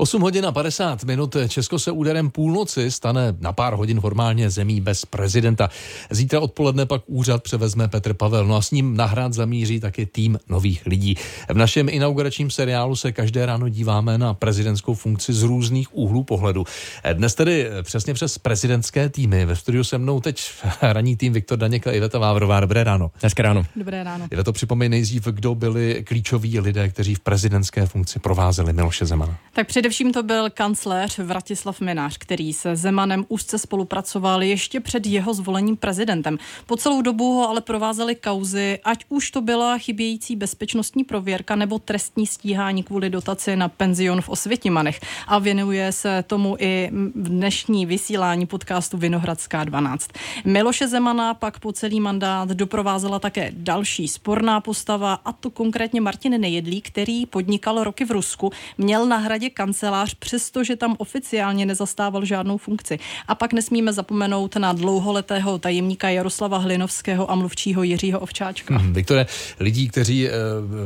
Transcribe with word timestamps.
8 0.00 0.22
hodin 0.22 0.46
a 0.46 0.52
50 0.52 1.04
minut. 1.04 1.36
Česko 1.48 1.78
se 1.78 1.90
úderem 1.90 2.30
půlnoci 2.30 2.90
stane 2.90 3.34
na 3.40 3.52
pár 3.52 3.74
hodin 3.74 4.00
formálně 4.00 4.50
zemí 4.50 4.80
bez 4.80 5.04
prezidenta. 5.04 5.70
Zítra 6.10 6.40
odpoledne 6.40 6.86
pak 6.86 7.02
úřad 7.06 7.42
převezme 7.42 7.88
Petr 7.88 8.14
Pavel. 8.14 8.46
No 8.46 8.56
a 8.56 8.62
s 8.62 8.70
ním 8.70 8.96
nahrát 8.96 9.32
zamíří 9.32 9.80
taky 9.80 10.06
tým 10.06 10.38
nových 10.48 10.86
lidí. 10.86 11.16
V 11.48 11.56
našem 11.56 11.88
inauguračním 11.88 12.50
seriálu 12.50 12.96
se 12.96 13.12
každé 13.12 13.46
ráno 13.46 13.68
díváme 13.68 14.18
na 14.18 14.34
prezidentskou 14.34 14.94
funkci 14.94 15.32
z 15.32 15.42
různých 15.42 15.96
úhlů 15.96 16.24
pohledu. 16.24 16.64
Dnes 17.12 17.34
tedy 17.34 17.66
přesně 17.82 18.14
přes 18.14 18.38
prezidentské 18.38 19.08
týmy. 19.08 19.46
Ve 19.46 19.56
studiu 19.56 19.84
se 19.84 19.98
mnou 19.98 20.20
teď 20.20 20.50
raní 20.82 21.16
tým 21.16 21.32
Viktor 21.32 21.58
Daněk 21.58 21.86
a 21.86 21.92
Iveta 21.92 22.18
Vávrová. 22.18 22.60
Dobré 22.60 22.84
ráno. 22.84 23.10
Hezké 23.22 23.42
ráno. 23.42 23.64
Dobré 23.76 24.04
ráno. 24.04 24.26
Iveto, 24.30 24.52
připomeň 24.52 24.90
nejdřív, 24.90 25.24
kdo 25.24 25.54
byli 25.54 26.04
klíčoví 26.06 26.60
lidé, 26.60 26.88
kteří 26.88 27.14
v 27.14 27.20
prezidentské 27.20 27.86
funkci 27.86 28.18
provázeli 28.18 28.72
Miloše 28.72 29.06
Zemana. 29.06 29.38
Tak 29.52 29.66
především 29.88 30.12
to 30.12 30.22
byl 30.22 30.50
kancléř 30.50 31.18
Vratislav 31.18 31.80
Minář, 31.80 32.18
který 32.18 32.52
se 32.52 32.76
Zemanem 32.76 33.24
úzce 33.28 33.58
spolupracoval 33.58 34.42
ještě 34.42 34.80
před 34.80 35.06
jeho 35.06 35.34
zvolením 35.34 35.76
prezidentem. 35.76 36.38
Po 36.66 36.76
celou 36.76 37.02
dobu 37.02 37.34
ho 37.34 37.48
ale 37.48 37.60
provázely 37.60 38.14
kauzy, 38.14 38.78
ať 38.84 39.04
už 39.08 39.30
to 39.30 39.40
byla 39.40 39.78
chybějící 39.78 40.36
bezpečnostní 40.36 41.04
prověrka 41.04 41.56
nebo 41.56 41.78
trestní 41.78 42.26
stíhání 42.26 42.82
kvůli 42.82 43.10
dotaci 43.10 43.56
na 43.56 43.68
penzion 43.68 44.20
v 44.20 44.28
Osvětimanech. 44.28 45.00
A 45.26 45.38
věnuje 45.38 45.92
se 45.92 46.24
tomu 46.26 46.56
i 46.58 46.90
dnešní 47.14 47.86
vysílání 47.86 48.46
podcastu 48.46 48.98
Vinohradská 48.98 49.64
12. 49.64 50.10
Miloše 50.44 50.88
Zemana 50.88 51.34
pak 51.34 51.58
po 51.60 51.72
celý 51.72 52.00
mandát 52.00 52.48
doprovázela 52.48 53.18
také 53.18 53.52
další 53.54 54.08
sporná 54.08 54.60
postava, 54.60 55.14
a 55.24 55.32
to 55.32 55.50
konkrétně 55.50 56.00
Martin 56.00 56.40
Nejedlí, 56.40 56.80
který 56.80 57.26
podnikal 57.26 57.84
roky 57.84 58.04
v 58.04 58.10
Rusku, 58.10 58.50
měl 58.78 59.06
na 59.06 59.16
hradě 59.16 59.50
kancelář, 59.50 59.77
přestože 60.14 60.76
tam 60.76 60.96
oficiálně 60.98 61.66
nezastával 61.66 62.24
žádnou 62.24 62.58
funkci. 62.58 62.98
A 63.28 63.34
pak 63.34 63.52
nesmíme 63.52 63.92
zapomenout 63.92 64.56
na 64.56 64.72
dlouholetého 64.72 65.58
tajemníka 65.58 66.08
Jaroslava 66.08 66.58
Hlinovského 66.58 67.30
a 67.30 67.34
mluvčího 67.34 67.82
Jiřího 67.82 68.20
Ovčáčka. 68.20 68.78
Hmm, 68.78 68.92
Viktore, 68.92 69.26
lidí, 69.60 69.88
kteří, 69.88 70.28
eh, 70.28 70.32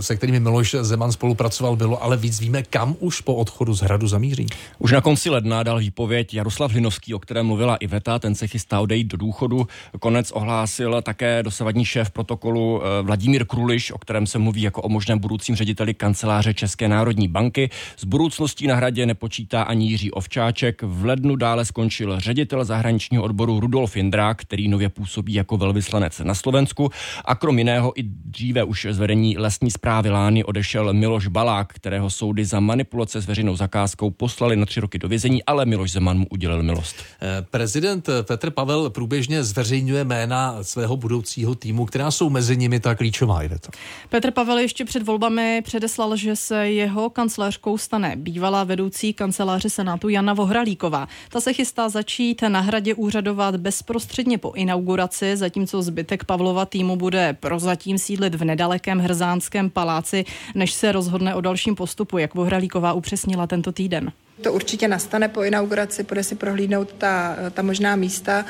se 0.00 0.16
kterými 0.16 0.40
Miloš 0.40 0.76
Zeman 0.80 1.12
spolupracoval, 1.12 1.76
bylo, 1.76 2.02
ale 2.02 2.16
víc 2.16 2.40
víme, 2.40 2.62
kam 2.62 2.96
už 3.00 3.20
po 3.20 3.34
odchodu 3.34 3.74
z 3.74 3.80
hradu 3.80 4.08
zamíří. 4.08 4.46
Už 4.78 4.92
na 4.92 5.00
konci 5.00 5.30
ledna 5.30 5.62
dal 5.62 5.78
výpověď 5.78 6.34
Jaroslav 6.34 6.70
Hlinovský, 6.70 7.14
o 7.14 7.18
kterém 7.18 7.46
mluvila 7.46 7.76
Iveta, 7.76 8.18
ten 8.18 8.34
se 8.34 8.46
chystá 8.46 8.80
odejít 8.80 9.06
do 9.06 9.16
důchodu. 9.16 9.68
Konec 10.00 10.30
ohlásil 10.30 11.02
také 11.02 11.42
dosavadní 11.42 11.84
šéf 11.84 12.10
protokolu 12.10 12.82
eh, 12.82 13.02
Vladimír 13.02 13.44
Kruliš, 13.46 13.92
o 13.92 13.98
kterém 13.98 14.26
se 14.26 14.38
mluví 14.38 14.62
jako 14.62 14.82
o 14.82 14.88
možném 14.88 15.18
budoucím 15.18 15.56
řediteli 15.56 15.94
kanceláře 15.94 16.54
České 16.54 16.88
národní 16.88 17.28
banky. 17.28 17.70
Z 17.96 18.04
budoucností 18.04 18.66
na 18.66 18.75
hradě 18.76 19.06
nepočítá 19.06 19.62
ani 19.62 19.86
Jiří 19.86 20.10
Ovčáček. 20.10 20.82
V 20.82 21.04
lednu 21.04 21.36
dále 21.36 21.64
skončil 21.64 22.20
ředitel 22.20 22.64
zahraničního 22.64 23.22
odboru 23.22 23.60
Rudolf 23.60 23.96
Jindrák, 23.96 24.40
který 24.40 24.68
nově 24.68 24.88
působí 24.88 25.34
jako 25.34 25.56
velvyslanec 25.56 26.18
na 26.24 26.34
Slovensku. 26.34 26.90
A 27.24 27.34
krom 27.34 27.58
jiného 27.58 27.92
i 28.00 28.02
dříve 28.02 28.64
už 28.64 28.86
z 28.90 28.98
vedení 28.98 29.38
lesní 29.38 29.70
zprávy 29.70 30.10
Lány 30.10 30.44
odešel 30.44 30.92
Miloš 30.92 31.26
Balák, 31.26 31.72
kterého 31.72 32.10
soudy 32.10 32.44
za 32.44 32.60
manipulace 32.60 33.20
s 33.20 33.26
veřejnou 33.26 33.56
zakázkou 33.56 34.10
poslali 34.10 34.56
na 34.56 34.66
tři 34.66 34.80
roky 34.80 34.98
do 34.98 35.08
vězení, 35.08 35.44
ale 35.44 35.66
Miloš 35.66 35.92
Zeman 35.92 36.18
mu 36.18 36.26
udělil 36.30 36.62
milost. 36.62 36.96
Eh, 37.22 37.42
prezident 37.50 38.08
Petr 38.22 38.50
Pavel 38.50 38.90
průběžně 38.90 39.44
zveřejňuje 39.44 40.04
jména 40.04 40.62
svého 40.62 40.96
budoucího 40.96 41.54
týmu, 41.54 41.86
která 41.86 42.10
jsou 42.10 42.30
mezi 42.30 42.56
nimi 42.56 42.80
ta 42.80 42.94
klíčová. 42.94 43.42
Iveta. 43.42 43.70
Petr 44.08 44.30
Pavel 44.30 44.58
ještě 44.58 44.84
před 44.84 45.02
volbami 45.02 45.62
předeslal, 45.64 46.16
že 46.16 46.36
se 46.36 46.70
jeho 46.70 47.10
kancelářkou 47.10 47.78
stane 47.78 48.16
bývalá 48.16 48.64
vedoucí 48.66 49.12
kanceláře 49.12 49.70
Senátu 49.70 50.08
Jana 50.08 50.34
Vohralíková. 50.34 51.08
Ta 51.28 51.40
se 51.40 51.52
chystá 51.52 51.88
začít 51.88 52.42
na 52.48 52.60
hradě 52.60 52.94
úřadovat 52.94 53.56
bezprostředně 53.56 54.38
po 54.38 54.52
inauguraci, 54.52 55.36
zatímco 55.36 55.82
zbytek 55.82 56.24
Pavlova 56.24 56.66
týmu 56.66 56.96
bude 56.96 57.36
prozatím 57.40 57.98
sídlit 57.98 58.34
v 58.34 58.44
nedalekém 58.44 58.98
Hrzánském 58.98 59.70
paláci, 59.70 60.24
než 60.54 60.72
se 60.72 60.92
rozhodne 60.92 61.34
o 61.34 61.40
dalším 61.40 61.74
postupu, 61.74 62.18
jak 62.18 62.34
Vohralíková 62.34 62.92
upřesnila 62.92 63.46
tento 63.46 63.72
týden. 63.72 64.12
To 64.42 64.52
určitě 64.52 64.88
nastane 64.88 65.28
po 65.28 65.42
inauguraci, 65.42 66.02
bude 66.02 66.22
si 66.22 66.34
prohlídnout 66.34 66.92
ta, 66.92 67.36
ta 67.54 67.62
možná 67.62 67.96
místa 67.96 68.44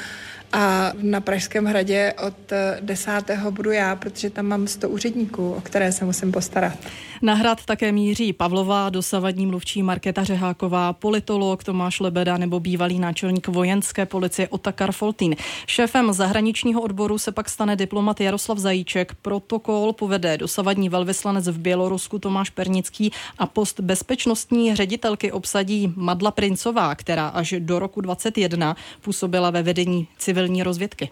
a 0.53 0.93
na 1.03 1.21
Pražském 1.21 1.65
hradě 1.65 2.15
od 2.27 2.53
10. 2.81 3.11
budu 3.51 3.71
já, 3.71 3.97
protože 3.97 4.31
tam 4.31 4.47
mám 4.47 4.67
100 4.67 4.89
úředníků, 4.89 5.53
o 5.53 5.61
které 5.61 5.93
se 5.93 6.05
musím 6.05 6.33
postarat. 6.33 6.79
Na 7.23 7.35
hrad 7.35 7.65
také 7.65 7.93
míří 7.93 8.33
Pavlová, 8.33 8.91
dosavadní 8.91 9.47
mluvčí 9.47 9.83
Markéta 9.83 10.25
Řeháková, 10.25 10.93
politolog 10.93 11.65
Tomáš 11.65 12.01
Lebeda 12.01 12.37
nebo 12.37 12.61
bývalý 12.61 12.99
náčelník 12.99 13.49
vojenské 13.49 14.07
policie 14.07 14.49
Otakar 14.49 14.93
Foltín. 14.93 15.37
Šéfem 15.67 16.13
zahraničního 16.13 16.81
odboru 16.81 17.19
se 17.19 17.33
pak 17.33 17.49
stane 17.49 17.77
diplomat 17.77 18.21
Jaroslav 18.21 18.59
Zajíček. 18.59 19.15
Protokol 19.23 19.93
povede 19.93 20.39
dosavadní 20.39 20.89
velvyslanec 20.89 21.49
v 21.49 21.59
Bělorusku 21.59 22.19
Tomáš 22.19 22.51
Pernický 22.51 23.13
a 23.39 23.47
post 23.47 23.81
bezpečnostní 23.81 24.75
ředitelky 24.75 25.33
obsadí 25.33 25.93
Madla 25.97 26.31
Princová, 26.31 26.95
která 26.95 27.29
až 27.29 27.55
do 27.59 27.79
roku 27.79 28.01
2021 28.01 28.77
působila 29.01 29.51
ve 29.51 29.63
vedení 29.63 30.09
civilní 30.19 30.36
rozvědky. 30.63 31.09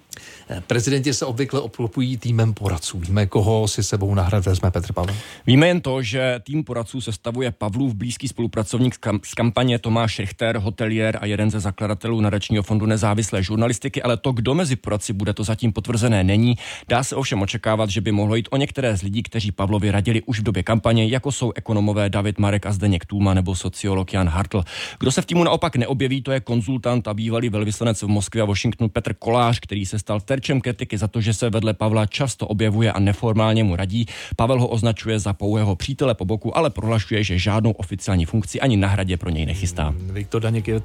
Prezidenti 0.67 1.15
se 1.15 1.27
obvykle 1.27 1.61
obklopují 1.61 2.17
týmem 2.17 2.55
poradců. 2.55 2.99
Víme, 2.99 3.27
koho 3.27 3.69
si 3.69 3.83
sebou 3.83 4.15
na 4.15 4.23
hrad 4.23 4.47
vezme 4.47 4.71
Petr 4.71 4.93
Pavel? 4.93 5.15
Víme 5.47 5.69
jen 5.69 5.81
to, 5.81 6.03
že 6.03 6.41
tým 6.45 6.65
poradců 6.65 7.01
sestavuje 7.01 7.51
Pavlův 7.51 7.95
blízký 7.95 8.29
spolupracovník 8.29 8.95
z 9.25 9.35
kampaně 9.35 9.79
Tomáš 9.79 10.19
Richter, 10.19 10.59
hotelier 10.59 11.19
a 11.21 11.27
jeden 11.27 11.51
ze 11.51 11.61
zakladatelů 11.61 12.21
nadačního 12.21 12.63
fondu 12.63 12.87
nezávislé 12.87 13.43
žurnalistiky, 13.43 14.03
ale 14.03 14.17
to, 14.17 14.33
kdo 14.33 14.55
mezi 14.55 14.77
poradci 14.77 15.13
bude, 15.13 15.33
to 15.33 15.45
zatím 15.45 15.73
potvrzené 15.73 16.25
není. 16.25 16.55
Dá 16.89 17.05
se 17.05 17.17
ovšem 17.17 17.43
očekávat, 17.43 17.91
že 17.91 18.01
by 18.01 18.13
mohlo 18.13 18.37
jít 18.37 18.49
o 18.51 18.57
některé 18.57 18.97
z 18.97 19.03
lidí, 19.03 19.23
kteří 19.23 19.53
Pavlovi 19.53 19.91
radili 19.91 20.23
už 20.23 20.41
v 20.41 20.43
době 20.43 20.63
kampaně, 20.63 21.07
jako 21.07 21.33
jsou 21.33 21.53
ekonomové 21.55 22.11
David 22.11 22.39
Marek 22.39 22.67
a 22.67 22.73
Zdeněk 22.73 23.05
Tůma 23.05 23.35
nebo 23.35 23.55
sociolog 23.55 24.13
Jan 24.13 24.29
Hartl. 24.29 24.65
Kdo 25.01 25.13
se 25.13 25.23
v 25.23 25.27
týmu 25.27 25.45
naopak 25.45 25.77
neobjeví, 25.77 26.23
to 26.23 26.33
je 26.33 26.41
konzultant 26.41 27.09
a 27.09 27.15
bývalý 27.15 27.49
velvyslanec 27.49 28.03
v 28.03 28.07
Moskvě 28.07 28.43
a 28.43 28.47
Washingtonu 28.47 28.89
Petr 28.89 29.14
Kolář, 29.19 29.61
který 29.61 29.87
se 29.87 29.99
stal 29.99 30.21
terčem 30.21 30.61
kritiky 30.61 30.99
za 30.99 31.09
to, 31.09 31.21
že 31.21 31.35
se 31.35 31.51
vedle 31.51 31.75
Pavla 31.75 32.07
často 32.07 32.47
objevuje 32.47 32.93
a 32.93 33.01
neformálně 33.01 33.65
mu 33.65 33.77
radí. 33.77 34.07
Pavel 34.37 34.61
ho 34.61 34.67
označuje 34.69 35.19
za 35.19 35.33
pouhého 35.33 35.77
přítele 35.77 36.15
po 36.15 36.25
boku, 36.25 36.57
ale 36.57 36.71
prohlašuje, 36.71 37.25
že 37.25 37.39
žádnou 37.39 37.71
oficiální 37.71 38.25
funkci 38.25 38.61
ani 38.61 38.77
na 38.77 38.89
hradě 38.89 39.17
pro 39.17 39.31
něj 39.31 39.47
nechystá. 39.47 39.95
Viktor 39.99 40.43
Daněk 40.43 40.69
je 40.69 40.81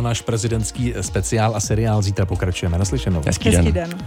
náš 0.00 0.20
prezidentský 0.20 0.94
speciál 1.00 1.56
a 1.56 1.60
seriál. 1.60 2.02
Zítra 2.02 2.26
pokračujeme. 2.26 2.78
Naslyšenou. 2.78 3.22
Hezký 3.26 3.50
den. 3.50 3.64
Hezký 3.64 3.72
den. 3.72 4.04